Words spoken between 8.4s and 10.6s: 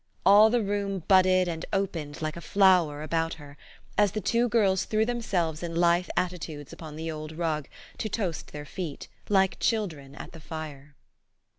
their feet" like children at the